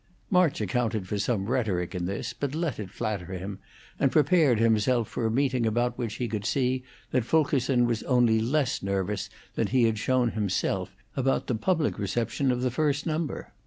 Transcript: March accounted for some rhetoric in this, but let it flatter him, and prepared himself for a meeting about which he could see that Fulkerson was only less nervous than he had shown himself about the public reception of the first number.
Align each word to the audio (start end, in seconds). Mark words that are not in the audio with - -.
March 0.31 0.59
accounted 0.61 1.07
for 1.07 1.19
some 1.19 1.45
rhetoric 1.45 1.93
in 1.93 2.05
this, 2.07 2.33
but 2.33 2.55
let 2.55 2.79
it 2.79 2.89
flatter 2.89 3.27
him, 3.27 3.59
and 3.99 4.11
prepared 4.11 4.59
himself 4.59 5.07
for 5.07 5.27
a 5.27 5.29
meeting 5.29 5.63
about 5.63 5.95
which 5.95 6.15
he 6.15 6.27
could 6.27 6.43
see 6.43 6.81
that 7.11 7.23
Fulkerson 7.23 7.85
was 7.85 8.01
only 8.05 8.39
less 8.39 8.81
nervous 8.81 9.29
than 9.53 9.67
he 9.67 9.83
had 9.83 9.99
shown 9.99 10.31
himself 10.31 10.95
about 11.15 11.45
the 11.45 11.53
public 11.53 11.99
reception 11.99 12.51
of 12.51 12.63
the 12.63 12.71
first 12.71 13.05
number. 13.05 13.53